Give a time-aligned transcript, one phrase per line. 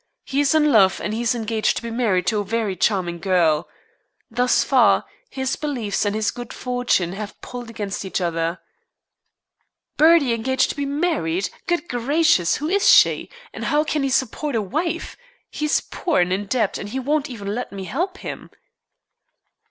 [0.25, 3.69] He is in love, and is engaged to be married to a very charming girl.
[4.31, 8.59] Thus far, his beliefs and his good fortune have pulled against each other."
[9.97, 11.51] "Bertie engaged to be married!
[11.67, 12.55] Good gracious!
[12.55, 13.29] Who is she?
[13.53, 15.17] And how can he support a wife?
[15.51, 18.49] He is poor, and in debt, and he won't even let me help him."